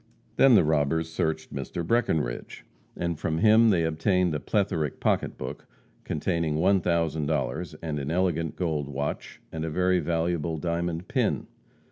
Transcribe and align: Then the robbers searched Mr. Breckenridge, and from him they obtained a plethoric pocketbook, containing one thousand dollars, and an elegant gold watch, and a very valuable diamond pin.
Then 0.37 0.55
the 0.55 0.63
robbers 0.63 1.11
searched 1.13 1.53
Mr. 1.53 1.85
Breckenridge, 1.85 2.65
and 2.97 3.19
from 3.19 3.37
him 3.37 3.69
they 3.69 3.83
obtained 3.83 4.33
a 4.33 4.39
plethoric 4.39 4.99
pocketbook, 4.99 5.67
containing 6.05 6.55
one 6.55 6.81
thousand 6.81 7.27
dollars, 7.27 7.75
and 7.83 7.99
an 7.99 8.09
elegant 8.09 8.55
gold 8.55 8.87
watch, 8.89 9.39
and 9.51 9.63
a 9.63 9.69
very 9.69 9.99
valuable 9.99 10.57
diamond 10.57 11.07
pin. 11.07 11.45